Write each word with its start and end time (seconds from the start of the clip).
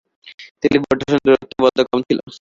টেলিপোর্টেশনের 0.61 1.21
দুরত্বটা 1.25 1.55
বড্ড 1.63 1.77
কম 1.89 1.99
ছিলো। 2.07 2.23